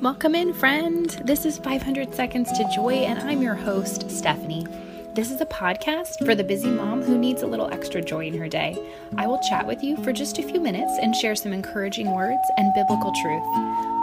Welcome 0.00 0.34
in, 0.34 0.54
friend. 0.54 1.10
This 1.26 1.44
is 1.44 1.58
500 1.58 2.14
Seconds 2.14 2.50
to 2.52 2.66
Joy, 2.74 2.94
and 3.04 3.18
I'm 3.18 3.42
your 3.42 3.54
host, 3.54 4.10
Stephanie. 4.10 4.66
This 5.14 5.30
is 5.30 5.42
a 5.42 5.46
podcast 5.46 6.24
for 6.24 6.34
the 6.34 6.42
busy 6.42 6.70
mom 6.70 7.02
who 7.02 7.18
needs 7.18 7.42
a 7.42 7.46
little 7.46 7.70
extra 7.70 8.00
joy 8.00 8.24
in 8.24 8.38
her 8.38 8.48
day. 8.48 8.78
I 9.18 9.26
will 9.26 9.40
chat 9.50 9.66
with 9.66 9.82
you 9.82 10.02
for 10.02 10.10
just 10.14 10.38
a 10.38 10.42
few 10.42 10.58
minutes 10.58 10.98
and 11.02 11.14
share 11.14 11.36
some 11.36 11.52
encouraging 11.52 12.14
words 12.14 12.40
and 12.56 12.72
biblical 12.72 13.12
truth. 13.20 13.44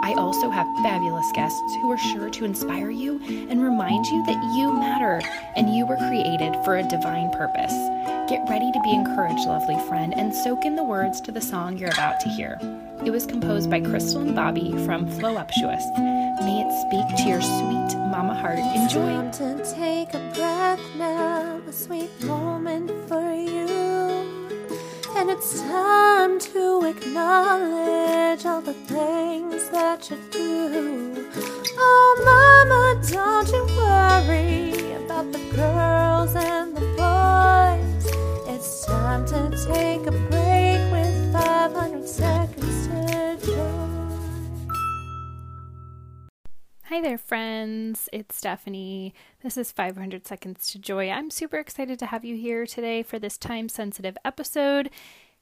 I 0.04 0.14
also 0.16 0.48
have 0.48 0.68
fabulous 0.84 1.32
guests 1.34 1.74
who 1.82 1.90
are 1.90 1.98
sure 1.98 2.30
to 2.30 2.44
inspire 2.44 2.90
you 2.90 3.20
and 3.50 3.60
remind 3.60 4.06
you 4.06 4.24
that 4.26 4.54
you 4.56 4.72
matter 4.74 5.20
and 5.56 5.74
you 5.74 5.84
were 5.84 5.96
created 5.96 6.54
for 6.64 6.76
a 6.76 6.88
divine 6.88 7.32
purpose. 7.32 7.74
Get 8.28 8.46
ready 8.46 8.70
to 8.72 8.80
be 8.82 8.92
encouraged, 8.92 9.46
lovely 9.46 9.78
friend, 9.88 10.12
and 10.14 10.34
soak 10.34 10.66
in 10.66 10.76
the 10.76 10.84
words 10.84 11.18
to 11.22 11.32
the 11.32 11.40
song 11.40 11.78
you're 11.78 11.88
about 11.88 12.20
to 12.20 12.28
hear. 12.28 12.58
It 13.02 13.10
was 13.10 13.24
composed 13.24 13.70
by 13.70 13.80
Crystal 13.80 14.20
and 14.20 14.36
Bobby 14.36 14.72
from 14.84 15.06
Flow 15.06 15.34
Flowuptuous. 15.34 15.82
May 16.44 16.60
it 16.60 16.70
speak 16.84 17.08
to 17.16 17.22
your 17.26 17.40
sweet 17.40 17.96
mama 18.12 18.34
heart. 18.34 18.58
Enjoy. 18.58 19.06
Time 19.06 19.32
to 19.32 19.74
take 19.74 20.12
a 20.12 20.18
breath 20.34 20.78
now, 20.98 21.58
a 21.66 21.72
sweet 21.72 22.10
moment 22.24 22.90
for 23.08 23.32
you. 23.32 23.66
And 25.16 25.30
it's 25.30 25.62
time 25.62 26.38
to 26.38 26.84
acknowledge 26.84 28.44
all 28.44 28.60
the 28.60 28.74
things 28.74 29.70
that 29.70 30.10
you 30.10 30.18
do. 30.30 31.30
Oh, 31.78 32.08
mama, 32.28 33.00
don't 33.08 33.48
you 33.48 33.64
worry 33.78 34.92
about 35.02 35.32
the 35.32 35.40
girls 35.56 36.34
and 36.36 36.57
there, 47.08 47.16
friends. 47.16 48.06
It's 48.12 48.36
Stephanie. 48.36 49.14
This 49.42 49.56
is 49.56 49.72
500 49.72 50.26
Seconds 50.26 50.70
to 50.70 50.78
Joy. 50.78 51.08
I'm 51.08 51.30
super 51.30 51.56
excited 51.56 51.98
to 52.00 52.06
have 52.06 52.22
you 52.22 52.36
here 52.36 52.66
today 52.66 53.02
for 53.02 53.18
this 53.18 53.38
time 53.38 53.70
sensitive 53.70 54.18
episode. 54.26 54.90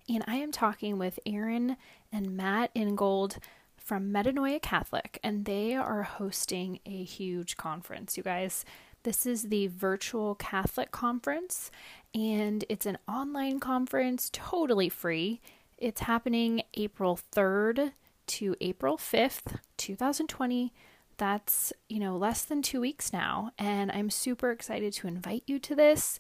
And 0.09 0.22
I 0.28 0.37
am 0.37 0.53
talking 0.53 0.97
with 0.97 1.19
Erin 1.27 1.77
and 2.12 2.37
Matt 2.37 2.70
Ingold 2.77 3.39
from 3.77 4.12
Metanoia 4.12 4.62
Catholic, 4.62 5.19
and 5.25 5.44
they 5.44 5.75
are 5.75 6.05
hosting 6.05 6.78
a 6.87 7.03
huge 7.03 7.56
conference, 7.56 8.17
you 8.17 8.22
guys. 8.22 8.64
This 9.03 9.27
is 9.27 9.48
the 9.48 9.67
virtual 9.67 10.37
Catholic 10.37 10.92
conference, 10.92 11.72
and 12.14 12.64
it's 12.69 12.87
an 12.87 12.98
online 13.09 13.59
conference, 13.59 14.31
totally 14.33 14.89
free. 14.89 15.41
It's 15.78 16.03
happening 16.03 16.62
April 16.75 17.19
3rd 17.34 17.91
to 18.28 18.55
April 18.61 18.97
5th, 18.97 19.59
2020 19.78 20.72
that's, 21.19 21.72
you 21.89 21.98
know, 21.98 22.17
less 22.17 22.45
than 22.45 22.62
two 22.62 22.81
weeks 22.81 23.12
now, 23.12 23.50
and 23.59 23.91
I'm 23.91 24.11
super 24.11 24.50
excited 24.50 24.92
to 24.95 25.09
invite 25.09 25.42
you 25.47 25.59
to 25.61 25.75
this. 25.75 26.19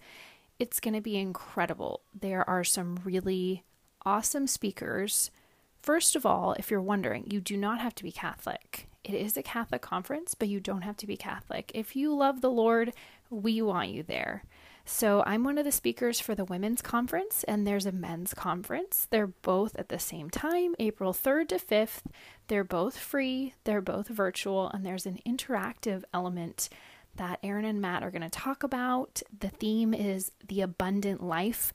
It's 0.58 0.80
going 0.80 0.94
to 0.94 1.00
be 1.00 1.16
incredible. 1.16 2.00
There 2.18 2.48
are 2.48 2.64
some 2.64 3.00
really 3.04 3.64
awesome 4.04 4.46
speakers. 4.46 5.30
First 5.82 6.16
of 6.16 6.24
all, 6.24 6.54
if 6.54 6.70
you're 6.70 6.80
wondering, 6.80 7.26
you 7.30 7.40
do 7.40 7.56
not 7.56 7.80
have 7.80 7.94
to 7.96 8.04
be 8.04 8.12
Catholic. 8.12 8.88
It 9.04 9.14
is 9.14 9.36
a 9.36 9.42
Catholic 9.42 9.82
conference, 9.82 10.34
but 10.34 10.48
you 10.48 10.58
don't 10.58 10.82
have 10.82 10.96
to 10.98 11.06
be 11.06 11.16
Catholic. 11.16 11.70
If 11.74 11.94
you 11.94 12.14
love 12.14 12.40
the 12.40 12.50
Lord, 12.50 12.92
we 13.30 13.62
want 13.62 13.90
you 13.90 14.02
there. 14.02 14.44
So, 14.88 15.24
I'm 15.26 15.42
one 15.42 15.58
of 15.58 15.64
the 15.64 15.72
speakers 15.72 16.20
for 16.20 16.36
the 16.36 16.44
women's 16.44 16.80
conference, 16.80 17.42
and 17.48 17.66
there's 17.66 17.86
a 17.86 17.92
men's 17.92 18.32
conference. 18.32 19.08
They're 19.10 19.26
both 19.26 19.74
at 19.74 19.88
the 19.88 19.98
same 19.98 20.30
time, 20.30 20.76
April 20.78 21.12
3rd 21.12 21.48
to 21.48 21.56
5th. 21.56 22.02
They're 22.46 22.62
both 22.62 22.96
free, 22.96 23.54
they're 23.64 23.80
both 23.80 24.06
virtual, 24.06 24.70
and 24.70 24.86
there's 24.86 25.04
an 25.04 25.18
interactive 25.26 26.04
element 26.14 26.68
that 27.16 27.40
Erin 27.42 27.64
and 27.64 27.80
Matt 27.80 28.04
are 28.04 28.12
going 28.12 28.22
to 28.22 28.30
talk 28.30 28.62
about. 28.62 29.22
The 29.36 29.48
theme 29.48 29.92
is 29.92 30.30
the 30.46 30.60
abundant 30.60 31.20
life. 31.20 31.72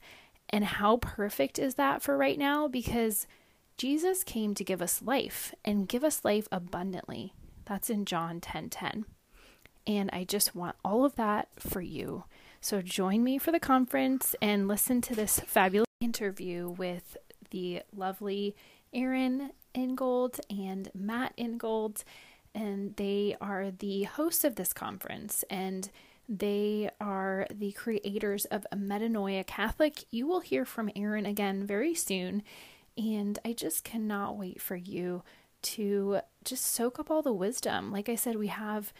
And 0.48 0.64
how 0.64 0.96
perfect 0.96 1.58
is 1.58 1.74
that 1.74 2.02
for 2.02 2.16
right 2.16 2.38
now? 2.38 2.66
Because 2.66 3.26
Jesus 3.76 4.24
came 4.24 4.54
to 4.54 4.64
give 4.64 4.80
us 4.80 5.02
life 5.02 5.54
and 5.66 5.86
give 5.88 6.02
us 6.02 6.24
life 6.24 6.48
abundantly. 6.50 7.34
That's 7.66 7.90
in 7.90 8.06
John 8.06 8.40
10:10. 8.40 8.40
10, 8.40 8.70
10. 8.70 9.04
And 9.86 10.10
I 10.12 10.24
just 10.24 10.54
want 10.54 10.76
all 10.84 11.04
of 11.04 11.16
that 11.16 11.48
for 11.58 11.80
you. 11.80 12.24
So 12.64 12.80
join 12.80 13.24
me 13.24 13.38
for 13.38 13.50
the 13.50 13.58
conference 13.58 14.36
and 14.40 14.68
listen 14.68 15.00
to 15.02 15.16
this 15.16 15.40
fabulous 15.40 15.88
interview 16.00 16.68
with 16.68 17.16
the 17.50 17.82
lovely 17.92 18.54
Erin 18.94 19.50
Ingold 19.74 20.38
and 20.48 20.88
Matt 20.94 21.32
Ingold. 21.36 22.04
And 22.54 22.94
they 22.94 23.36
are 23.40 23.72
the 23.72 24.04
hosts 24.04 24.44
of 24.44 24.54
this 24.54 24.72
conference 24.72 25.44
and 25.50 25.90
they 26.28 26.88
are 27.00 27.48
the 27.52 27.72
creators 27.72 28.44
of 28.44 28.64
Metanoia 28.72 29.44
Catholic. 29.44 30.04
You 30.12 30.28
will 30.28 30.40
hear 30.40 30.64
from 30.64 30.88
Erin 30.94 31.26
again 31.26 31.66
very 31.66 31.96
soon. 31.96 32.44
And 32.96 33.40
I 33.44 33.54
just 33.54 33.82
cannot 33.82 34.38
wait 34.38 34.62
for 34.62 34.76
you 34.76 35.24
to 35.62 36.20
just 36.44 36.64
soak 36.64 37.00
up 37.00 37.10
all 37.10 37.22
the 37.22 37.32
wisdom. 37.32 37.90
Like 37.90 38.08
I 38.08 38.14
said, 38.14 38.36
we 38.36 38.46
have 38.46 38.92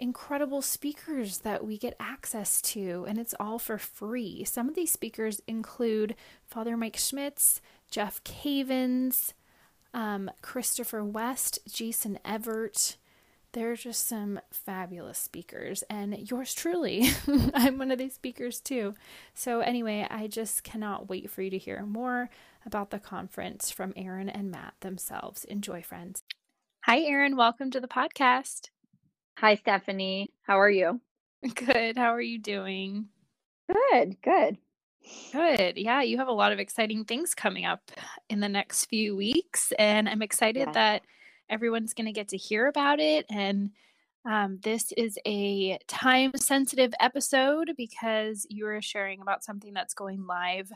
incredible 0.00 0.62
speakers 0.62 1.38
that 1.38 1.64
we 1.64 1.78
get 1.78 1.94
access 2.00 2.60
to, 2.62 3.04
and 3.06 3.18
it's 3.18 3.34
all 3.38 3.58
for 3.58 3.78
free. 3.78 4.44
Some 4.44 4.68
of 4.68 4.74
these 4.74 4.90
speakers 4.90 5.40
include 5.46 6.16
Father 6.46 6.76
Mike 6.76 6.96
Schmitz, 6.96 7.60
Jeff 7.90 8.24
Cavins, 8.24 9.34
um, 9.92 10.30
Christopher 10.42 11.04
West, 11.04 11.58
Jason 11.70 12.18
Evert. 12.24 12.96
They're 13.52 13.76
just 13.76 14.06
some 14.06 14.40
fabulous 14.50 15.18
speakers, 15.18 15.82
and 15.90 16.30
yours 16.30 16.54
truly. 16.54 17.10
I'm 17.54 17.78
one 17.78 17.90
of 17.90 17.98
these 17.98 18.14
speakers 18.14 18.60
too. 18.60 18.94
So, 19.34 19.60
anyway, 19.60 20.06
I 20.08 20.28
just 20.28 20.64
cannot 20.64 21.08
wait 21.08 21.30
for 21.30 21.42
you 21.42 21.50
to 21.50 21.58
hear 21.58 21.84
more 21.84 22.30
about 22.64 22.90
the 22.90 23.00
conference 23.00 23.70
from 23.70 23.92
Erin 23.96 24.28
and 24.28 24.50
Matt 24.50 24.74
themselves. 24.80 25.44
Enjoy, 25.44 25.82
friends. 25.82 26.22
Hi, 26.84 27.00
Erin. 27.00 27.36
Welcome 27.36 27.70
to 27.72 27.80
the 27.80 27.88
podcast. 27.88 28.68
Hi, 29.40 29.54
Stephanie. 29.54 30.28
How 30.42 30.60
are 30.60 30.68
you? 30.70 31.00
Good. 31.54 31.96
How 31.96 32.14
are 32.14 32.20
you 32.20 32.38
doing? 32.38 33.08
Good, 33.68 34.20
good. 34.22 34.58
Good. 35.32 35.78
Yeah, 35.78 36.02
you 36.02 36.18
have 36.18 36.28
a 36.28 36.32
lot 36.32 36.52
of 36.52 36.58
exciting 36.58 37.04
things 37.04 37.34
coming 37.34 37.64
up 37.64 37.90
in 38.28 38.40
the 38.40 38.48
next 38.48 38.86
few 38.86 39.16
weeks, 39.16 39.72
and 39.78 40.08
I'm 40.08 40.22
excited 40.22 40.68
Yeah. 40.68 40.72
that 40.72 41.02
everyone's 41.48 41.94
going 41.94 42.06
to 42.06 42.12
get 42.12 42.28
to 42.28 42.36
hear 42.36 42.66
about 42.66 43.00
it. 43.00 43.24
And 43.30 43.70
um, 44.28 44.58
this 44.62 44.92
is 44.96 45.18
a 45.26 45.78
time 45.88 46.32
sensitive 46.36 46.92
episode 47.00 47.72
because 47.78 48.46
you 48.50 48.66
are 48.66 48.82
sharing 48.82 49.22
about 49.22 49.42
something 49.42 49.72
that's 49.72 49.94
going 49.94 50.26
live 50.26 50.70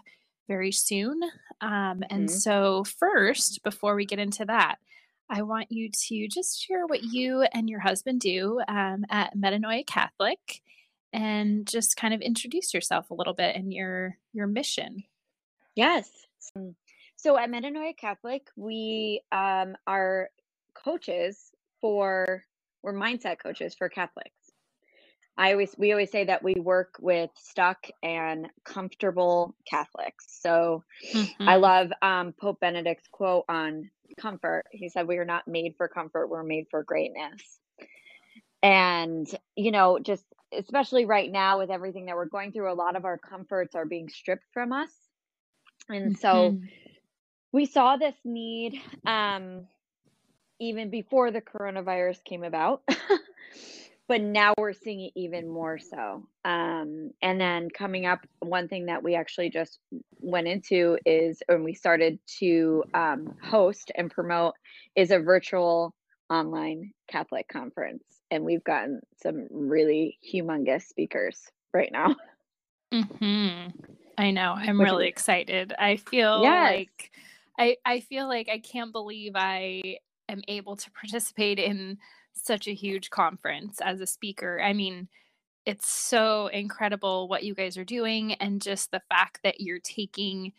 very 0.48 0.72
soon. 0.72 1.20
Um, 1.60 2.02
and 2.10 2.28
Mhm. 2.28 2.30
so, 2.30 2.84
first, 2.84 3.62
before 3.62 3.94
we 3.94 4.06
get 4.06 4.18
into 4.20 4.46
that, 4.46 4.76
I 5.30 5.42
want 5.42 5.72
you 5.72 5.90
to 5.90 6.28
just 6.28 6.60
share 6.62 6.86
what 6.86 7.02
you 7.02 7.42
and 7.52 7.68
your 7.68 7.80
husband 7.80 8.20
do 8.20 8.60
um, 8.68 9.04
at 9.10 9.36
Metanoia 9.36 9.86
Catholic 9.86 10.62
and 11.12 11.66
just 11.66 11.96
kind 11.96 12.12
of 12.12 12.20
introduce 12.20 12.74
yourself 12.74 13.10
a 13.10 13.14
little 13.14 13.34
bit 13.34 13.56
and 13.56 13.72
your 13.72 14.18
your 14.32 14.46
mission. 14.46 15.04
Yes. 15.74 16.10
Mm. 16.56 16.74
So 17.16 17.38
at 17.38 17.50
Metanoia 17.50 17.96
Catholic, 17.96 18.48
we 18.56 19.22
um, 19.32 19.76
are 19.86 20.28
coaches 20.74 21.50
for, 21.80 22.44
we're 22.82 22.92
mindset 22.92 23.38
coaches 23.38 23.74
for 23.74 23.88
Catholics. 23.88 24.30
I 25.36 25.52
always, 25.52 25.74
we 25.78 25.90
always 25.92 26.10
say 26.10 26.24
that 26.24 26.42
we 26.42 26.54
work 26.54 26.96
with 27.00 27.30
stuck 27.36 27.86
and 28.02 28.48
comfortable 28.64 29.54
Catholics. 29.68 30.26
So 30.40 30.84
I 31.40 31.56
Mhm. 31.56 31.60
love 31.60 31.92
um, 32.02 32.32
Pope 32.34 32.60
Benedict's 32.60 33.08
quote 33.08 33.44
on 33.48 33.90
comfort. 34.14 34.64
He 34.70 34.88
said, 34.88 35.06
We 35.06 35.18
are 35.18 35.24
not 35.24 35.48
made 35.48 35.74
for 35.76 35.88
comfort, 35.88 36.28
we're 36.28 36.42
made 36.42 36.66
for 36.70 36.82
greatness. 36.82 37.58
And, 38.62 39.26
you 39.56 39.70
know, 39.70 39.98
just 39.98 40.24
especially 40.56 41.04
right 41.04 41.30
now 41.30 41.58
with 41.58 41.70
everything 41.70 42.06
that 42.06 42.16
we're 42.16 42.26
going 42.26 42.52
through, 42.52 42.72
a 42.72 42.74
lot 42.74 42.96
of 42.96 43.04
our 43.04 43.18
comforts 43.18 43.74
are 43.74 43.84
being 43.84 44.08
stripped 44.08 44.46
from 44.52 44.72
us. 44.72 44.90
And 45.88 46.16
so 46.16 46.52
Mhm. 46.52 46.70
we 47.52 47.66
saw 47.66 47.96
this 47.96 48.16
need 48.24 48.80
um, 49.06 49.66
even 50.58 50.90
before 50.90 51.30
the 51.30 51.42
coronavirus 51.42 52.24
came 52.24 52.44
about. 52.44 52.82
but 54.08 54.20
now 54.20 54.52
we're 54.58 54.72
seeing 54.74 55.00
it 55.00 55.12
even 55.16 55.48
more 55.48 55.78
so. 55.78 56.26
Um, 56.44 57.10
and 57.22 57.40
then 57.40 57.68
coming 57.70 58.06
up, 58.06 58.20
one 58.40 58.68
thing 58.68 58.86
that 58.86 59.02
we 59.02 59.14
actually 59.14 59.50
just 59.50 59.78
went 60.20 60.46
into 60.46 60.98
is 61.06 61.42
when 61.46 61.64
we 61.64 61.74
started 61.74 62.18
to 62.40 62.84
um, 62.94 63.34
host 63.42 63.90
and 63.94 64.10
promote 64.10 64.54
is 64.94 65.10
a 65.10 65.18
virtual 65.18 65.94
online 66.30 66.92
Catholic 67.08 67.48
conference. 67.48 68.04
And 68.30 68.44
we've 68.44 68.64
gotten 68.64 69.00
some 69.22 69.46
really 69.50 70.18
humongous 70.32 70.82
speakers 70.88 71.42
right 71.72 71.90
now. 71.92 72.14
Mhm. 72.92 73.72
I 74.18 74.30
know. 74.30 74.52
I'm 74.56 74.78
Which 74.78 74.86
really 74.86 75.06
is- 75.06 75.10
excited. 75.10 75.72
I 75.78 75.96
feel 75.96 76.42
Yes. 76.42 76.70
like 76.70 77.10
I 77.58 77.76
I 77.84 78.00
feel 78.00 78.28
like 78.28 78.48
I 78.48 78.58
can't 78.58 78.92
believe 78.92 79.32
I 79.34 79.96
am 80.28 80.42
able 80.46 80.76
to 80.76 80.90
participate 80.92 81.58
in 81.58 81.98
such 82.34 82.68
a 82.68 82.74
huge 82.74 83.10
conference 83.10 83.80
as 83.80 84.00
a 84.00 84.06
speaker. 84.06 84.60
I 84.60 84.72
mean, 84.72 85.08
it's 85.66 85.88
so 85.88 86.48
incredible 86.48 87.28
what 87.28 87.44
you 87.44 87.54
guys 87.54 87.76
are 87.78 87.84
doing 87.84 88.34
and 88.34 88.60
just 88.60 88.90
the 88.90 89.02
fact 89.08 89.40
that 89.44 89.60
you're 89.60 89.80
taking 89.80 90.52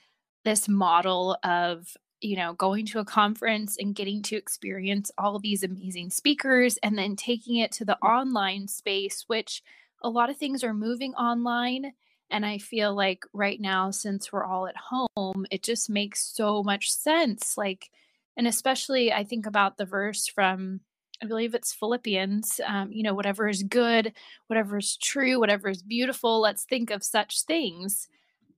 this 0.44 0.68
model 0.68 1.38
of 1.44 1.96
you 2.22 2.36
know 2.36 2.54
going 2.54 2.86
to 2.86 3.00
a 3.00 3.06
conference 3.06 3.78
and 3.78 3.96
getting 3.96 4.22
to 4.22 4.36
experience 4.36 5.12
all 5.18 5.40
these 5.40 5.64
amazing 5.64 6.10
speakers 6.10 6.78
and 6.82 6.98
then 6.98 7.16
taking 7.16 7.58
it 7.58 7.72
to 7.72 7.86
the 7.86 7.98
online 7.98 8.68
space 8.68 9.26
which 9.28 9.62
a 10.02 10.10
lot 10.10 10.30
of 10.30 10.38
things 10.38 10.64
are 10.64 10.74
moving 10.74 11.14
online 11.16 11.92
and 12.30 12.46
i 12.46 12.58
feel 12.58 12.96
like 12.96 13.26
right 13.34 13.60
now 13.60 13.92
since 13.92 14.32
we're 14.32 14.46
all 14.46 14.68
at 14.68 14.76
home 14.78 15.46
it 15.52 15.62
just 15.62 15.90
makes 15.90 16.34
so 16.36 16.64
much 16.64 16.92
sense 16.92 17.58
like 17.58 17.90
and 18.38 18.48
especially 18.48 19.12
i 19.12 19.24
think 19.24 19.46
about 19.46 19.78
the 19.78 19.86
verse 19.86 20.26
from 20.28 20.80
I 21.22 21.28
believe 21.28 21.56
it's 21.56 21.74
Philippians. 21.74 22.60
Um, 22.66 22.92
you 22.92 23.04
know, 23.04 23.14
whatever 23.14 23.48
is 23.48 23.64
good, 23.64 24.14
whatever 24.48 24.78
is 24.78 24.98
true, 24.98 25.40
whatever 25.40 25.70
is 25.70 25.82
beautiful, 25.82 26.42
let's 26.42 26.64
think 26.64 26.92
of 26.92 27.04
such 27.04 27.44
things. 27.44 28.08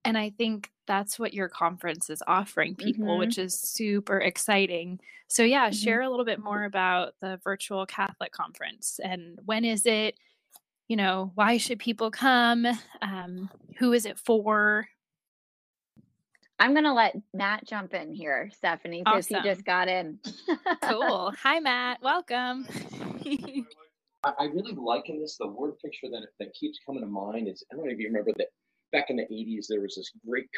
And 0.04 0.18
I 0.18 0.30
think 0.30 0.72
that's 0.86 1.20
what 1.20 1.34
your 1.34 1.50
conference 1.50 2.10
is 2.10 2.24
offering 2.28 2.76
people, 2.76 3.08
mm-hmm. 3.08 3.20
which 3.20 3.38
is 3.38 3.60
super 3.60 4.20
exciting. 4.20 5.00
So, 5.28 5.44
yeah, 5.44 5.70
mm-hmm. 5.70 5.84
share 5.84 6.02
a 6.02 6.10
little 6.10 6.26
bit 6.26 6.42
more 6.42 6.64
about 6.64 7.14
the 7.22 7.40
virtual 7.44 7.86
Catholic 7.86 8.32
conference 8.32 9.00
and 9.04 9.40
when 9.46 9.66
is 9.66 9.86
it? 9.86 10.16
You 10.88 10.96
know, 10.96 11.32
why 11.36 11.58
should 11.58 11.80
people 11.80 12.10
come? 12.12 12.66
Um, 13.02 13.50
who 13.78 13.92
is 13.92 14.06
it 14.06 14.18
for? 14.18 14.88
I'm 16.60 16.74
gonna 16.74 16.94
let 16.94 17.16
Matt 17.34 17.66
jump 17.66 17.94
in 17.94 18.14
here, 18.14 18.50
Stephanie, 18.56 19.04
because 19.06 19.26
awesome. 19.28 19.44
he 19.44 19.50
just 19.50 19.64
got 19.64 19.88
in. 19.88 20.20
cool. 20.84 21.32
Hi, 21.44 21.60
Matt. 21.60 22.02
Welcome. 22.02 22.68
I 24.24 24.46
really 24.46 24.74
liken 24.74 25.22
this. 25.22 25.38
The 25.38 25.48
word 25.48 25.78
picture 25.80 26.08
that 26.12 26.24
that 26.40 26.54
keeps 26.54 26.80
coming 26.86 27.02
to 27.02 27.08
mind 27.08 27.48
is 27.48 27.64
I 27.72 27.76
don't 27.76 27.86
know 27.86 27.92
if 27.92 28.00
you 28.00 28.08
remember 28.08 28.32
that 28.38 28.48
back 28.92 29.10
in 29.10 29.18
the 29.18 29.24
80s 29.24 29.68
there 29.68 29.82
was 29.82 29.96
this 29.96 30.12
great 30.28 30.50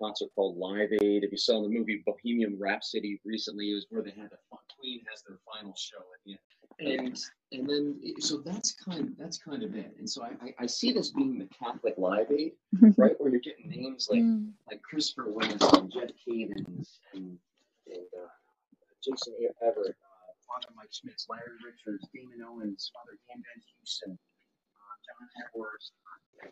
concert 0.00 0.28
called 0.34 0.58
Live 0.58 0.90
Aid. 1.00 1.24
If 1.24 1.30
you 1.30 1.38
saw 1.38 1.62
the 1.62 1.68
movie 1.68 2.02
Bohemian 2.04 2.56
Rhapsody 2.58 3.20
recently, 3.24 3.70
it 3.70 3.74
was 3.74 3.86
where 3.90 4.02
they 4.02 4.10
had 4.10 4.30
the 4.30 4.38
Queen 4.78 5.00
has 5.10 5.22
their 5.22 5.38
final 5.46 5.74
show 5.76 5.98
at 5.98 6.20
the 6.24 6.32
end 6.32 6.40
and 6.78 7.18
and 7.52 7.68
then 7.68 8.00
so 8.18 8.38
that's 8.38 8.72
kind 8.72 9.08
of, 9.08 9.18
that's 9.18 9.38
kind 9.38 9.62
of 9.62 9.74
it. 9.74 9.94
And 9.98 10.08
so 10.08 10.22
i 10.22 10.52
i, 10.58 10.66
see 10.66 10.92
this 10.92 11.10
being 11.10 11.38
the 11.38 11.46
catholic 11.46 11.94
live 11.96 12.30
aid 12.30 12.52
mm-hmm. 12.74 13.00
right? 13.00 13.14
Where 13.18 13.30
you're 13.30 13.40
getting 13.40 13.68
names 13.68 14.08
like 14.10 14.20
mm. 14.20 14.50
like 14.68 14.82
christopher 14.82 15.30
west 15.30 15.62
and 15.74 15.92
jeff 15.92 16.10
cavins 16.26 16.98
and 17.14 17.38
and 17.86 18.06
uh, 18.18 18.28
jason 19.02 19.34
evert 19.62 19.96
uh, 19.96 20.32
father 20.46 20.74
mike 20.76 20.92
schmitz 20.92 21.26
larry 21.28 21.56
richards 21.64 22.06
damon 22.14 22.42
owens 22.46 22.90
father 22.92 23.16
dan 23.28 23.42
van 23.42 23.62
Heusen, 23.62 24.12
uh, 24.12 24.96
john 25.06 25.28
edwards 25.46 25.92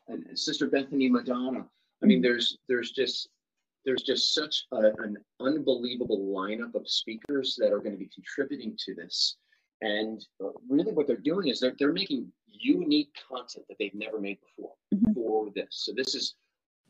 and, 0.08 0.24
and 0.26 0.38
sister 0.38 0.66
bethany 0.68 1.08
madonna. 1.08 1.66
I 2.02 2.06
mean 2.06 2.22
there's 2.22 2.58
there's 2.68 2.92
just 2.92 3.28
there's 3.84 4.02
just 4.02 4.34
such 4.34 4.64
a, 4.72 4.92
an 4.98 5.16
unbelievable 5.40 6.32
lineup 6.34 6.74
of 6.74 6.88
speakers 6.88 7.56
that 7.58 7.70
are 7.70 7.80
going 7.80 7.92
to 7.92 7.98
be 7.98 8.08
contributing 8.14 8.76
to 8.78 8.94
this 8.94 9.36
and 9.84 10.24
uh, 10.42 10.48
really, 10.66 10.92
what 10.92 11.06
they're 11.06 11.16
doing 11.16 11.48
is 11.48 11.60
they're, 11.60 11.74
they're 11.78 11.92
making 11.92 12.32
unique 12.48 13.10
content 13.28 13.66
that 13.68 13.76
they've 13.78 13.94
never 13.94 14.18
made 14.18 14.38
before 14.40 14.72
mm-hmm. 14.94 15.12
for 15.12 15.50
this. 15.54 15.68
So 15.70 15.92
this 15.94 16.14
is 16.14 16.36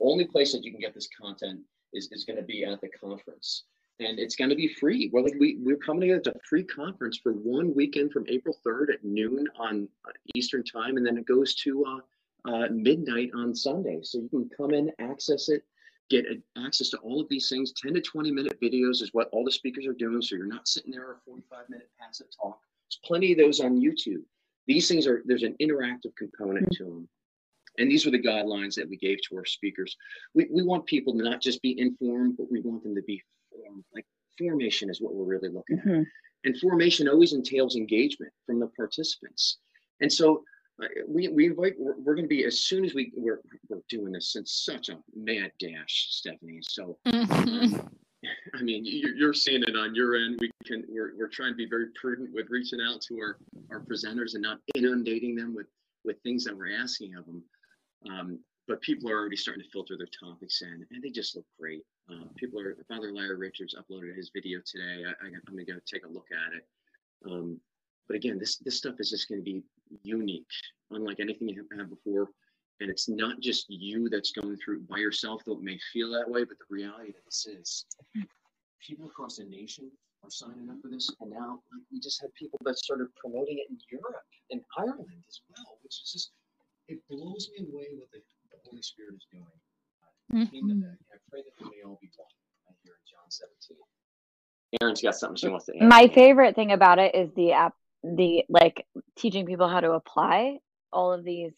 only 0.01 0.27
place 0.27 0.53
that 0.53 0.63
you 0.63 0.71
can 0.71 0.81
get 0.81 0.95
this 0.95 1.09
content 1.21 1.61
is, 1.93 2.09
is 2.13 2.25
going 2.25 2.37
to 2.37 2.45
be 2.45 2.65
at 2.65 2.81
the 2.81 2.89
conference. 2.89 3.65
And 3.99 4.21
it's 4.21 4.37
going 4.37 4.51
to 4.51 4.57
be 4.57 4.69
free. 4.69 5.11
We're 5.13 5.23
like 5.23 5.35
we 5.41 5.59
we're 5.61 5.77
coming 5.77 6.03
together. 6.03 6.19
It's 6.19 6.29
a 6.29 6.49
free 6.49 6.63
conference 6.63 7.19
for 7.21 7.33
one 7.33 7.75
weekend 7.75 8.13
from 8.13 8.27
April 8.29 8.57
3rd 8.65 8.95
at 8.95 9.05
noon 9.05 9.47
on 9.59 9.89
uh, 10.07 10.13
Eastern 10.37 10.63
time, 10.65 10.97
and 10.97 11.07
then 11.07 11.17
it 11.17 11.27
goes 11.27 11.55
to 11.57 11.85
uh, 11.85 12.49
uh, 12.49 12.69
midnight 12.71 13.31
on 13.35 13.55
Sunday. 13.55 14.01
So 14.03 14.19
you 14.19 14.29
can 14.29 14.51
come 14.57 14.73
in, 14.73 14.91
access 15.01 15.49
it, 15.49 15.63
get 16.11 16.27
access 16.65 16.91
to 16.91 16.99
all 16.99 17.21
of 17.21 17.29
these 17.29 17.49
things. 17.49 17.73
10 17.73 17.95
to 17.95 18.01
20 18.01 18.31
minute 18.33 18.61
videos 18.61 19.03
is 19.03 19.11
what 19.13 19.29
all 19.33 19.45
the 19.45 19.53
speakers 19.53 19.87
are 19.87 19.95
doing. 19.95 20.23
So 20.23 20.37
you're 20.37 20.47
not 20.47 20.69
sitting 20.69 20.93
there 20.93 21.13
a 21.13 21.17
45 21.25 21.69
minute 21.69 21.91
passive 22.01 22.27
talk. 22.41 22.59
There's 22.87 23.01
plenty 23.05 23.33
of 23.33 23.39
those 23.39 23.61
on 23.61 23.81
YouTube. 23.81 24.23
These 24.67 24.89
things 24.89 25.07
are, 25.07 25.23
there's 25.27 25.43
an 25.43 25.57
interactive 25.61 26.15
component 26.17 26.71
to 26.73 26.85
them. 26.85 27.09
And 27.79 27.91
these 27.91 28.05
were 28.05 28.13
the 28.13 28.23
guidelines 28.23 28.75
that 28.77 28.89
we 28.89 28.97
gave 28.97 29.19
to 29.29 29.37
our 29.37 29.45
speakers. 29.45 29.97
We, 30.35 30.47
we 30.51 30.63
want 30.63 30.87
people 30.87 31.13
to 31.15 31.23
not 31.23 31.43
just 31.43 31.61
be 31.61 31.79
informed, 31.79 32.37
but 32.37 32.51
we 32.51 32.61
want 32.61 32.83
them 32.83 32.95
to 32.95 33.03
be 33.03 33.21
formed. 33.51 33.85
Like 33.95 34.07
formation 34.39 34.91
is 34.91 35.01
what 35.01 35.15
we're 35.15 35.25
really 35.25 35.49
looking 35.49 35.79
mm-hmm. 35.79 36.01
at. 36.01 36.07
And 36.45 36.59
formation 36.59 37.09
always 37.09 37.33
entails 37.33 37.75
engagement 37.75 38.33
from 38.47 38.61
the 38.61 38.69
participants. 38.69 39.59
And 40.01 40.13
so 40.13 40.45
uh, 40.83 40.87
we, 41.09 41.29
we 41.29 41.47
invite, 41.47 41.75
we're, 41.79 41.97
we're 41.99 42.15
going 42.15 42.27
to 42.27 42.29
be, 42.29 42.45
as 42.45 42.61
soon 42.61 42.85
as 42.85 42.95
we, 42.95 43.13
we're, 43.17 43.41
we're 43.69 43.81
doing 43.89 44.13
this 44.13 44.37
in 44.37 44.47
such 44.47 44.89
a 44.89 44.99
mad 45.17 45.51
dash, 45.59 46.09
Stephanie. 46.11 46.61
So 46.63 46.99
mm-hmm. 47.07 47.87
I 48.55 48.63
mean, 48.63 48.83
you're 48.85 49.35
seeing 49.35 49.63
it 49.63 49.77
on 49.77 49.95
your 49.95 50.17
end. 50.17 50.39
We 50.41 50.51
can 50.65 50.85
we're, 50.89 51.13
we're 51.17 51.29
trying 51.29 51.53
to 51.53 51.57
be 51.57 51.69
very 51.69 51.87
prudent 52.01 52.33
with 52.33 52.47
reaching 52.51 52.81
out 52.81 53.01
to 53.03 53.19
our, 53.19 53.39
our 53.71 53.81
presenters 53.81 54.35
and 54.35 54.43
not 54.43 54.59
inundating 54.75 55.35
them 55.35 55.55
with 55.55 55.67
with 56.05 56.21
things 56.23 56.45
that 56.45 56.57
we're 56.57 56.77
asking 56.77 57.15
of 57.17 57.27
them. 57.27 57.43
Um, 58.11 58.39
but 58.67 58.81
people 58.81 59.11
are 59.11 59.19
already 59.19 59.37
starting 59.37 59.63
to 59.63 59.71
filter 59.71 59.97
their 59.97 60.09
topics 60.19 60.63
in, 60.63 60.87
and 60.91 61.03
they 61.03 61.11
just 61.11 61.37
look 61.37 61.45
great. 61.59 61.83
Uh, 62.11 62.25
people 62.37 62.61
are 62.61 62.77
Father 62.89 63.13
Larry 63.13 63.37
Richards 63.37 63.75
uploaded 63.75 64.17
his 64.17 64.31
video 64.35 64.61
today. 64.65 65.05
I, 65.05 65.27
am 65.27 65.41
gonna 65.47 65.65
go 65.65 65.75
take 65.87 66.05
a 66.05 66.09
look 66.09 66.29
at 66.33 66.55
it. 66.55 66.67
Um, 67.31 67.61
but 68.07 68.17
again, 68.17 68.39
this 68.39 68.57
this 68.59 68.77
stuff 68.77 68.97
is 68.99 69.11
just 69.11 69.29
to 69.29 69.43
be 69.43 69.63
unique, 70.03 70.47
unlike 70.91 71.21
anything 71.21 71.49
you 71.49 71.67
have 71.71 71.79
had 71.79 71.91
before. 71.91 72.29
And 72.81 72.91
it's 72.91 73.09
not 73.09 73.41
just 73.41 73.67
you 73.69 74.09
that's 74.09 74.33
going 74.33 74.57
through 74.57 74.83
by 74.83 74.99
yourself, 74.99 75.43
though 75.47 75.59
it 75.59 75.63
may 75.63 75.79
feel 75.93 76.11
that 76.11 76.29
way, 76.29 76.45
but 76.45 76.59
the 76.59 76.65
reality 76.69 77.13
that 77.13 77.25
this 77.25 77.47
is 77.47 77.87
people 78.87 79.07
across 79.07 79.37
the 79.37 79.45
nation 79.45 79.91
are 80.23 80.31
signing 80.31 80.69
up 80.71 80.77
for 80.83 80.89
this. 80.89 81.11
And 81.21 81.31
now 81.31 81.61
like, 81.73 81.85
we 81.91 82.01
just 82.01 82.21
had 82.21 82.33
people 82.35 82.59
that 82.65 82.79
started 82.79 83.09
promoting 83.17 83.59
it 83.59 83.71
in 83.71 83.79
Europe 83.91 84.25
and 84.51 84.61
Ireland 84.77 85.25
as 85.29 85.41
well, 85.49 85.79
which 85.83 85.97
is 86.05 86.13
just, 86.13 86.31
it 86.89 87.01
blows 87.09 87.51
me 87.57 87.67
away 87.73 87.89
what 87.97 88.11
the, 88.13 88.21
the 88.53 88.59
Holy 88.65 88.83
Spirit 88.83 89.15
is 89.17 89.27
doing. 89.33 89.45
Mm-hmm. 90.33 90.83
I 91.13 91.17
pray 91.31 91.43
that 91.43 91.53
we 91.61 91.77
may 91.77 91.83
all 91.85 91.99
be 92.01 92.11
one. 92.17 92.29
I 92.69 92.73
hear 92.83 92.93
in 92.93 93.05
John 93.11 93.29
17. 93.29 93.77
Erin's 94.81 95.03
got 95.03 95.15
something 95.15 95.37
she 95.37 95.49
wants 95.49 95.67
to 95.67 95.77
add. 95.77 95.89
My 95.89 96.09
favorite 96.09 96.55
thing 96.55 96.73
about 96.73 96.99
it 96.99 97.15
is 97.15 97.31
the 97.35 97.53
app, 97.53 97.75
the 98.03 98.45
like 98.49 98.87
teaching 99.17 99.47
people 99.47 99.69
how 99.69 99.81
to 99.81 99.93
apply 99.93 100.59
all 100.93 101.13
of 101.13 101.25
these 101.25 101.53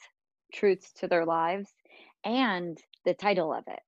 truths 0.53 0.93
to 1.01 1.09
their 1.09 1.25
lives 1.25 1.69
and 2.25 2.79
the 3.05 3.15
title 3.15 3.53
of 3.53 3.65
it, 3.69 3.81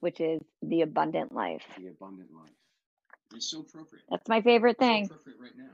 which 0.00 0.20
is 0.20 0.40
The 0.62 0.82
Abundant 0.82 1.32
Life. 1.34 1.62
The 1.78 1.88
Abundant 1.88 2.30
Life. 2.32 2.50
It's 3.34 3.50
so 3.50 3.60
appropriate. 3.60 4.04
That's 4.10 4.28
my 4.28 4.42
favorite 4.42 4.78
thing. 4.78 5.06
So 5.06 5.14
appropriate 5.14 5.40
right 5.40 5.52
now. 5.56 5.70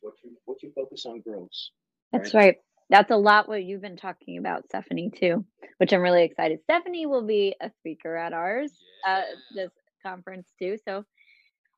What 0.00 0.14
you, 0.22 0.32
what 0.44 0.62
you 0.62 0.72
focus 0.74 1.06
on 1.06 1.20
grows. 1.20 1.70
That's 2.12 2.34
right? 2.34 2.44
right. 2.44 2.56
That's 2.90 3.10
a 3.10 3.16
lot 3.16 3.48
what 3.48 3.64
you've 3.64 3.80
been 3.80 3.96
talking 3.96 4.38
about, 4.38 4.66
Stephanie, 4.66 5.10
too, 5.10 5.44
which 5.78 5.92
I'm 5.92 6.02
really 6.02 6.24
excited. 6.24 6.60
Stephanie 6.64 7.06
will 7.06 7.26
be 7.26 7.54
a 7.60 7.70
speaker 7.80 8.14
at 8.16 8.32
ours, 8.32 8.72
uh, 9.06 9.10
yeah. 9.10 9.16
uh, 9.16 9.22
this 9.54 9.70
conference, 10.02 10.48
too. 10.60 10.76
So 10.86 11.04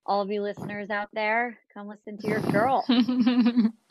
all 0.04 0.20
of 0.20 0.30
you 0.30 0.42
listeners 0.42 0.90
out 0.90 1.08
there, 1.12 1.58
come 1.72 1.88
listen 1.88 2.18
to 2.18 2.28
your 2.28 2.40
girl. 2.40 2.84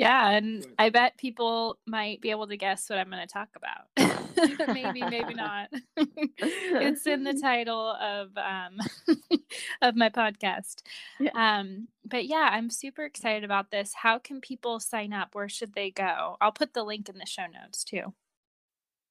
yeah, 0.00 0.30
and 0.30 0.66
I 0.78 0.90
bet 0.90 1.18
people 1.18 1.78
might 1.86 2.20
be 2.20 2.30
able 2.30 2.46
to 2.48 2.56
guess 2.56 2.88
what 2.88 2.98
I'm 2.98 3.10
going 3.10 3.26
to 3.26 3.32
talk 3.32 3.48
about. 3.56 3.86
maybe, 4.68 5.02
maybe 5.02 5.34
not. 5.38 5.68
it's 5.96 7.06
in 7.06 7.24
the 7.24 7.34
title 7.34 7.96
of 8.00 8.28
um, 8.36 8.78
of 9.82 9.96
my 9.96 10.08
podcast. 10.08 10.82
Yeah. 11.18 11.30
Um, 11.34 11.88
but 12.04 12.26
yeah, 12.26 12.50
I'm 12.52 12.70
super 12.70 13.04
excited 13.04 13.42
about 13.44 13.70
this. 13.70 13.92
How 13.94 14.18
can 14.18 14.40
people 14.40 14.80
sign 14.80 15.12
up? 15.12 15.34
Where 15.34 15.48
should 15.48 15.74
they 15.74 15.90
go? 15.90 16.36
I'll 16.40 16.52
put 16.52 16.74
the 16.74 16.82
link 16.82 17.08
in 17.08 17.18
the 17.18 17.26
show 17.26 17.46
notes 17.46 17.84
too. 17.84 18.14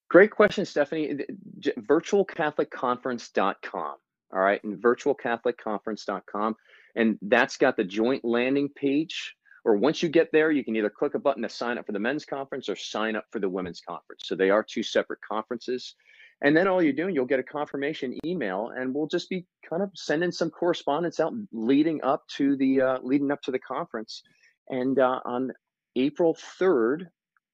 Great 0.09 0.31
question, 0.31 0.65
Stephanie. 0.65 1.19
Virtualcatholicconference.com 1.61 3.95
all 4.33 4.39
right, 4.39 4.63
and 4.63 4.77
virtualcatholicconference.com. 4.77 6.55
And 6.95 7.17
that's 7.21 7.57
got 7.57 7.77
the 7.77 7.83
joint 7.83 8.25
landing 8.25 8.69
page. 8.69 9.35
Or 9.65 9.75
once 9.75 10.01
you 10.01 10.09
get 10.09 10.31
there, 10.31 10.51
you 10.51 10.63
can 10.63 10.75
either 10.75 10.89
click 10.89 11.15
a 11.15 11.19
button 11.19 11.43
to 11.43 11.49
sign 11.49 11.77
up 11.77 11.85
for 11.85 11.91
the 11.91 11.99
men's 11.99 12.25
conference 12.25 12.69
or 12.69 12.75
sign 12.75 13.15
up 13.15 13.25
for 13.31 13.39
the 13.39 13.49
women's 13.49 13.81
conference. 13.81 14.23
So 14.25 14.35
they 14.35 14.49
are 14.49 14.63
two 14.63 14.83
separate 14.83 15.19
conferences. 15.21 15.95
And 16.41 16.55
then 16.55 16.67
all 16.67 16.81
you're 16.81 16.93
doing, 16.93 17.13
you'll 17.13 17.25
get 17.25 17.39
a 17.39 17.43
confirmation 17.43 18.17
email, 18.25 18.71
and 18.73 18.95
we'll 18.95 19.07
just 19.07 19.29
be 19.29 19.45
kind 19.69 19.83
of 19.83 19.91
sending 19.95 20.31
some 20.31 20.49
correspondence 20.49 21.19
out 21.19 21.33
leading 21.51 22.01
up 22.01 22.25
to 22.37 22.55
the 22.55 22.81
uh, 22.81 22.97
leading 23.01 23.31
up 23.31 23.41
to 23.41 23.51
the 23.51 23.59
conference. 23.59 24.23
And 24.69 24.97
uh, 24.99 25.19
on 25.25 25.51
April 25.97 26.37
3rd 26.59 27.07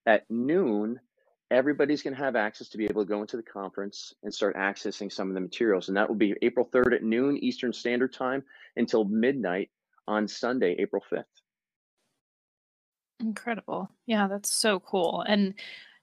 at 0.05 0.25
noon, 0.29 0.99
everybody's 1.49 2.03
going 2.03 2.15
to 2.15 2.21
have 2.21 2.35
access 2.35 2.69
to 2.69 2.77
be 2.77 2.85
able 2.85 3.03
to 3.03 3.09
go 3.09 3.21
into 3.21 3.37
the 3.37 3.43
conference 3.43 4.13
and 4.21 4.31
start 4.31 4.55
accessing 4.55 5.11
some 5.11 5.29
of 5.29 5.33
the 5.33 5.41
materials. 5.41 5.87
And 5.87 5.97
that 5.97 6.07
will 6.07 6.15
be 6.15 6.35
April 6.43 6.69
3rd 6.71 6.95
at 6.95 7.03
noon 7.03 7.37
Eastern 7.37 7.73
Standard 7.73 8.13
Time 8.13 8.43
until 8.75 9.03
midnight 9.05 9.71
on 10.07 10.27
Sunday, 10.27 10.75
April 10.77 11.03
5th. 11.11 11.23
Incredible. 13.19 13.89
Yeah, 14.05 14.27
that's 14.27 14.53
so 14.53 14.79
cool. 14.79 15.23
And 15.27 15.53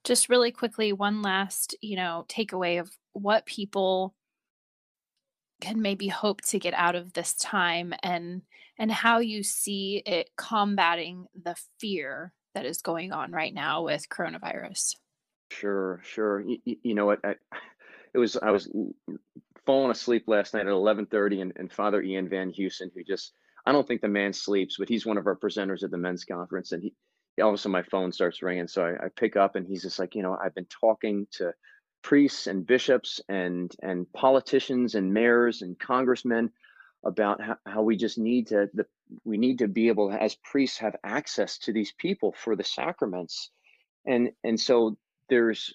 just 0.05 0.29
really 0.29 0.51
quickly, 0.51 0.93
one 0.93 1.23
last, 1.23 1.77
you 1.81 1.97
know, 1.97 2.25
takeaway 2.29 2.81
of 2.81 2.91
what 3.13 3.47
people 3.47 4.15
can 5.61 5.81
maybe 5.81 6.09
hope 6.09 6.41
to 6.41 6.59
get 6.59 6.75
out 6.75 6.97
of 6.97 7.13
this 7.13 7.35
time 7.35 7.95
and 8.03 8.43
and 8.79 8.91
how 8.91 9.19
you 9.19 9.45
see 9.45 10.03
it 10.05 10.31
combating 10.37 11.27
the 11.41 11.55
fear 11.79 12.33
that 12.55 12.67
is 12.67 12.83
going 12.83 13.13
on 13.13 13.31
right 13.31 13.55
now 13.55 13.85
with 13.85 14.09
coronavirus. 14.09 14.97
Sure, 15.51 16.01
sure. 16.03 16.41
You, 16.41 16.59
you 16.65 16.95
know 16.95 17.07
what? 17.07 17.21
I, 17.25 17.35
it 18.15 18.19
was 18.19 18.37
I 18.37 18.51
was 18.51 18.69
falling 19.65 19.91
asleep 19.91 20.25
last 20.27 20.55
night 20.55 20.67
at 20.67 20.73
11:30, 20.73 21.43
and, 21.43 21.53
and 21.57 21.73
Father 21.73 22.03
Ian 22.03 22.29
Van 22.29 22.53
Heusen, 22.53 22.91
who 22.95 23.05
just 23.05 23.33
I 23.65 23.73
don't 23.73 23.87
think 23.87 24.01
the 24.01 24.09
man 24.09 24.33
sleeps, 24.33 24.77
but 24.79 24.89
he's 24.89 25.07
one 25.07 25.19
of 25.19 25.27
our 25.27 25.37
presenters 25.37 25.83
at 25.83 25.91
the 25.91 25.99
men's 25.99 26.25
conference, 26.25 26.73
and 26.73 26.83
he 26.83 26.95
all 27.41 27.49
of 27.49 27.55
a 27.55 27.59
sudden 27.59 27.73
my 27.73 27.83
phone 27.83 28.13
starts 28.13 28.43
ringing, 28.43 28.69
so 28.69 28.85
I, 28.85 29.07
I 29.07 29.09
pick 29.17 29.37
up, 29.37 29.57
and 29.57 29.67
he's 29.67 29.83
just 29.83 29.99
like, 29.99 30.15
you 30.15 30.23
know, 30.23 30.37
I've 30.43 30.55
been 30.55 30.67
talking 30.67 31.27
to 31.33 31.55
priests 32.03 32.47
and 32.47 32.67
bishops 32.67 33.21
and 33.29 33.75
and 33.83 34.13
politicians 34.13 34.95
and 34.95 35.15
mayors 35.15 35.63
and 35.63 35.79
congressmen 35.79 36.51
about 37.05 37.41
how, 37.41 37.57
how 37.67 37.83
we 37.83 37.97
just 37.97 38.19
need 38.19 38.49
to 38.49 38.69
the 38.75 38.87
we 39.25 39.37
need 39.37 39.59
to 39.59 39.69
be 39.69 39.89
able 39.89 40.11
to, 40.11 40.23
as 40.23 40.37
priests 40.37 40.79
have 40.79 40.97
access 41.05 41.59
to 41.59 41.73
these 41.73 41.93
people 41.99 42.35
for 42.37 42.57
the 42.57 42.65
sacraments. 42.65 43.51
And 44.07 44.33
and 44.45 44.59
so 44.59 44.97
there's 45.29 45.75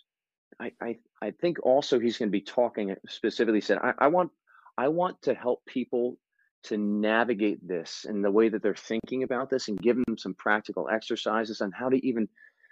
i 0.60 0.72
i, 0.82 0.98
I 1.22 1.32
think 1.32 1.58
also 1.64 2.00
he's 2.00 2.18
going 2.18 2.30
to 2.30 2.32
be 2.32 2.42
talking 2.42 2.96
specifically 3.08 3.62
said 3.62 3.78
I, 3.78 3.94
I 3.98 4.08
want 4.08 4.32
i 4.78 4.88
want 4.88 5.22
to 5.24 5.34
help 5.34 5.66
people 5.66 6.18
to 6.64 6.78
navigate 6.78 7.66
this 7.66 8.06
and 8.08 8.24
the 8.24 8.32
way 8.32 8.50
that 8.50 8.62
they're 8.62 8.76
thinking 8.76 9.24
about 9.24 9.50
this 9.50 9.68
and 9.68 9.82
give 9.82 9.96
them 9.96 10.18
some 10.18 10.34
practical 10.34 10.90
exercises 10.90 11.62
on 11.62 11.72
how 11.72 11.90
to 11.90 12.06
even 12.06 12.28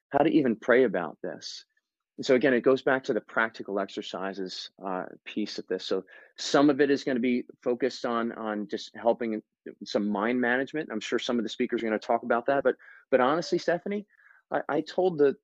how 0.09 0.19
to 0.19 0.29
even 0.29 0.55
pray 0.55 0.83
about 0.83 1.17
this 1.23 1.65
and 2.17 2.25
so 2.25 2.35
again, 2.35 2.53
it 2.53 2.61
goes 2.61 2.81
back 2.81 3.03
to 3.05 3.13
the 3.13 3.21
practical 3.21 3.79
exercises 3.79 4.69
uh, 4.85 5.03
piece 5.25 5.59
of 5.59 5.67
this. 5.67 5.85
So 5.85 6.05
some 6.37 6.69
of 6.69 6.79
it 6.79 6.89
is 6.89 7.03
going 7.03 7.17
to 7.17 7.21
be 7.21 7.43
focused 7.61 8.05
on 8.05 8.31
on 8.33 8.67
just 8.69 8.95
helping 8.95 9.41
some 9.83 10.07
mind 10.07 10.39
management. 10.39 10.89
I'm 10.91 11.01
sure 11.01 11.19
some 11.19 11.37
of 11.37 11.43
the 11.43 11.49
speakers 11.49 11.81
are 11.81 11.87
going 11.87 11.99
to 11.99 12.05
talk 12.05 12.23
about 12.23 12.45
that. 12.45 12.63
But 12.63 12.75
but 13.11 13.19
honestly, 13.19 13.57
Stephanie, 13.57 14.05
I, 14.49 14.61
I 14.69 14.81
told 14.81 15.17
the 15.17 15.35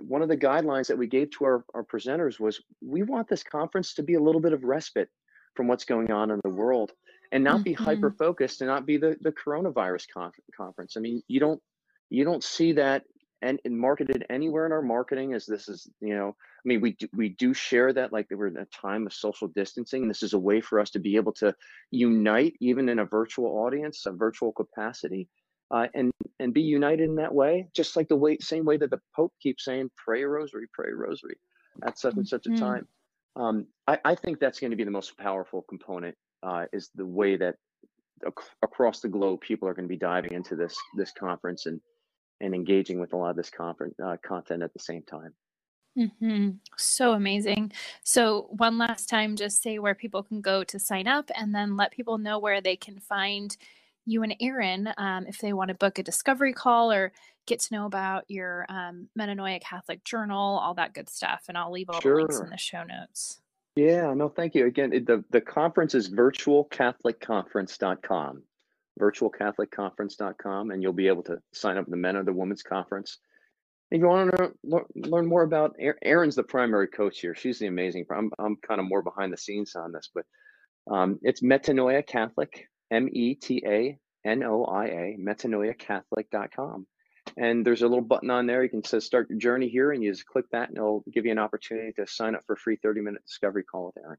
one 0.00 0.20
of 0.20 0.28
the 0.28 0.36
guidelines 0.36 0.88
that 0.88 0.98
we 0.98 1.06
gave 1.06 1.30
to 1.30 1.44
our, 1.44 1.64
our 1.72 1.84
presenters 1.84 2.38
was 2.38 2.60
we 2.84 3.02
want 3.02 3.28
this 3.28 3.42
conference 3.42 3.94
to 3.94 4.02
be 4.02 4.14
a 4.14 4.20
little 4.20 4.40
bit 4.40 4.52
of 4.52 4.64
respite 4.64 5.08
from 5.54 5.66
what's 5.66 5.84
going 5.84 6.10
on 6.10 6.30
in 6.30 6.40
the 6.44 6.50
world 6.50 6.92
and 7.32 7.44
not 7.44 7.64
be 7.64 7.74
mm-hmm. 7.74 7.84
hyper 7.84 8.10
focused 8.10 8.60
and 8.60 8.68
not 8.68 8.86
be 8.86 8.96
the, 8.96 9.16
the 9.20 9.32
coronavirus 9.32 10.06
conf- 10.12 10.34
conference. 10.56 10.96
I 10.96 11.00
mean, 11.00 11.22
you 11.28 11.40
don't 11.40 11.60
you 12.10 12.24
don't 12.24 12.42
see 12.42 12.72
that 12.72 13.04
and, 13.42 13.60
and 13.64 13.78
marketed 13.78 14.26
anywhere 14.30 14.66
in 14.66 14.72
our 14.72 14.82
marketing 14.82 15.34
as 15.34 15.46
this 15.46 15.68
is 15.68 15.88
you 16.00 16.14
know 16.16 16.28
i 16.28 16.62
mean 16.64 16.80
we 16.80 16.92
do, 16.92 17.06
we 17.14 17.28
do 17.30 17.54
share 17.54 17.92
that 17.92 18.12
like 18.12 18.26
we're 18.30 18.48
in 18.48 18.56
a 18.56 18.64
time 18.66 19.06
of 19.06 19.12
social 19.12 19.48
distancing 19.48 20.02
and 20.02 20.10
this 20.10 20.22
is 20.22 20.32
a 20.32 20.38
way 20.38 20.60
for 20.60 20.80
us 20.80 20.90
to 20.90 20.98
be 20.98 21.16
able 21.16 21.32
to 21.32 21.54
unite 21.90 22.54
even 22.60 22.88
in 22.88 22.98
a 22.98 23.04
virtual 23.04 23.46
audience 23.64 24.06
a 24.06 24.12
virtual 24.12 24.52
capacity 24.52 25.28
uh, 25.70 25.86
and 25.94 26.10
and 26.40 26.54
be 26.54 26.62
united 26.62 27.08
in 27.08 27.14
that 27.14 27.34
way 27.34 27.68
just 27.74 27.96
like 27.96 28.08
the 28.08 28.16
way 28.16 28.36
same 28.40 28.64
way 28.64 28.76
that 28.76 28.90
the 28.90 29.00
pope 29.14 29.32
keeps 29.40 29.64
saying 29.64 29.90
pray 29.96 30.22
a 30.22 30.28
rosary 30.28 30.66
pray 30.72 30.90
a 30.90 30.94
rosary 30.94 31.36
at 31.86 31.98
such 31.98 32.14
and 32.14 32.26
such 32.26 32.46
a 32.46 32.50
mm-hmm. 32.50 32.64
time 32.64 32.88
um, 33.36 33.66
I, 33.86 33.98
I 34.04 34.14
think 34.16 34.40
that's 34.40 34.58
going 34.58 34.72
to 34.72 34.76
be 34.76 34.82
the 34.82 34.90
most 34.90 35.16
powerful 35.16 35.62
component 35.68 36.16
uh, 36.42 36.66
is 36.72 36.90
the 36.94 37.06
way 37.06 37.36
that 37.36 37.56
ac- 38.26 38.48
across 38.62 39.00
the 39.00 39.08
globe 39.08 39.40
people 39.40 39.68
are 39.68 39.74
going 39.74 39.86
to 39.86 39.92
be 39.92 39.98
diving 39.98 40.32
into 40.32 40.56
this 40.56 40.76
this 40.96 41.12
conference 41.12 41.66
and 41.66 41.80
and 42.40 42.54
engaging 42.54 43.00
with 43.00 43.12
a 43.12 43.16
lot 43.16 43.30
of 43.30 43.36
this 43.36 43.50
conference 43.50 43.94
uh, 44.04 44.16
content 44.24 44.62
at 44.62 44.72
the 44.72 44.78
same 44.78 45.02
time. 45.02 45.34
Mm-hmm. 45.98 46.50
So 46.76 47.12
amazing. 47.12 47.72
So, 48.04 48.48
one 48.50 48.78
last 48.78 49.08
time, 49.08 49.34
just 49.34 49.62
say 49.62 49.78
where 49.78 49.96
people 49.96 50.22
can 50.22 50.40
go 50.40 50.62
to 50.64 50.78
sign 50.78 51.08
up 51.08 51.30
and 51.34 51.52
then 51.52 51.76
let 51.76 51.90
people 51.90 52.18
know 52.18 52.38
where 52.38 52.60
they 52.60 52.76
can 52.76 53.00
find 53.00 53.56
you 54.06 54.22
and 54.22 54.34
Erin 54.40 54.92
um, 54.96 55.26
if 55.26 55.38
they 55.38 55.52
want 55.52 55.68
to 55.68 55.74
book 55.74 55.98
a 55.98 56.02
discovery 56.02 56.52
call 56.52 56.92
or 56.92 57.12
get 57.46 57.60
to 57.60 57.74
know 57.74 57.86
about 57.86 58.24
your 58.28 58.64
um, 58.68 59.08
Metanoia 59.18 59.60
Catholic 59.60 60.04
Journal, 60.04 60.58
all 60.58 60.74
that 60.74 60.94
good 60.94 61.10
stuff. 61.10 61.44
And 61.48 61.58
I'll 61.58 61.72
leave 61.72 61.90
all 61.90 62.00
sure. 62.00 62.14
the 62.14 62.18
links 62.20 62.38
in 62.38 62.50
the 62.50 62.56
show 62.56 62.84
notes. 62.84 63.40
Yeah, 63.78 64.12
no, 64.14 64.28
thank 64.28 64.56
you. 64.56 64.66
Again, 64.66 64.92
it, 64.92 65.06
the, 65.06 65.24
the 65.30 65.40
conference 65.40 65.94
is 65.94 66.10
virtualcatholicconference.com 66.10 68.42
virtualcatholicconference.com, 68.98 70.70
and 70.70 70.82
you'll 70.82 70.92
be 70.92 71.08
able 71.08 71.22
to 71.22 71.38
sign 71.52 71.76
up 71.76 71.84
for 71.84 71.90
the 71.90 71.96
men 71.96 72.16
or 72.16 72.24
the 72.24 72.32
women's 72.32 72.62
conference. 72.62 73.18
If 73.90 74.00
you 74.00 74.06
want 74.06 74.30
to 74.32 74.52
learn 74.96 75.26
more 75.26 75.44
about 75.44 75.76
Erin's 76.02 76.34
the 76.34 76.42
primary 76.42 76.88
coach 76.88 77.20
here. 77.20 77.34
She's 77.34 77.58
the 77.58 77.68
amazing. 77.68 78.04
I'm 78.10 78.30
I'm 78.38 78.56
kind 78.56 78.80
of 78.80 78.86
more 78.86 79.02
behind 79.02 79.32
the 79.32 79.38
scenes 79.38 79.74
on 79.76 79.92
this, 79.92 80.10
but 80.14 80.24
um, 80.92 81.18
it's 81.22 81.42
Metanoia 81.42 82.06
Catholic, 82.06 82.66
M 82.90 83.08
E 83.12 83.34
T 83.34 83.62
A 83.64 83.96
N 84.26 84.42
O 84.42 84.64
I 84.64 84.86
A, 84.86 85.16
metanoiacatholic.com. 85.18 86.86
And 87.38 87.64
there's 87.64 87.82
a 87.82 87.88
little 87.88 88.02
button 88.02 88.30
on 88.30 88.46
there. 88.46 88.64
You 88.64 88.68
can 88.68 88.82
say 88.82 88.98
start 88.98 89.30
your 89.30 89.38
journey 89.38 89.68
here, 89.68 89.92
and 89.92 90.02
you 90.02 90.10
just 90.10 90.26
click 90.26 90.46
that, 90.50 90.70
and 90.70 90.76
it'll 90.76 91.04
give 91.12 91.24
you 91.24 91.30
an 91.30 91.38
opportunity 91.38 91.92
to 91.92 92.06
sign 92.06 92.34
up 92.34 92.42
for 92.46 92.54
a 92.54 92.56
free 92.56 92.76
30 92.82 93.00
minute 93.00 93.24
discovery 93.24 93.62
call 93.62 93.86
with 93.86 93.96
Erin. 94.04 94.18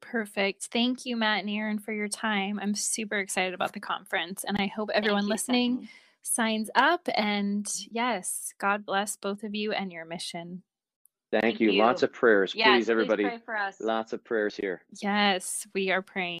Perfect. 0.00 0.64
Thank 0.72 1.06
you, 1.06 1.16
Matt 1.16 1.40
and 1.40 1.50
Erin, 1.50 1.78
for 1.78 1.92
your 1.92 2.08
time. 2.08 2.58
I'm 2.60 2.74
super 2.74 3.18
excited 3.18 3.54
about 3.54 3.72
the 3.72 3.80
conference, 3.80 4.44
and 4.44 4.56
I 4.58 4.66
hope 4.66 4.90
everyone 4.92 5.28
listening 5.28 5.88
signs 6.22 6.68
up. 6.74 7.08
And 7.14 7.66
yes, 7.90 8.52
God 8.58 8.84
bless 8.84 9.16
both 9.16 9.44
of 9.44 9.54
you 9.54 9.72
and 9.72 9.92
your 9.92 10.04
mission. 10.04 10.62
Thank, 11.30 11.42
Thank 11.42 11.60
you. 11.60 11.70
you. 11.70 11.82
Lots 11.82 12.02
of 12.02 12.12
prayers. 12.12 12.54
Yes, 12.54 12.68
please, 12.68 12.90
everybody. 12.90 13.24
Please 13.24 13.40
for 13.44 13.56
us. 13.56 13.80
Lots 13.80 14.12
of 14.12 14.24
prayers 14.24 14.56
here. 14.56 14.82
Yes, 15.00 15.66
we 15.74 15.90
are 15.90 16.02
praying. 16.02 16.40